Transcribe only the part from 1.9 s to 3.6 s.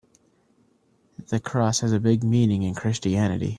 a big meaning in Christianity.